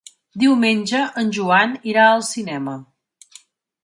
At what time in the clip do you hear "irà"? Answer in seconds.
1.93-2.05